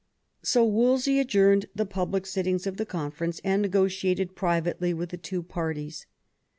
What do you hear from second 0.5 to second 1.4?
Wol sey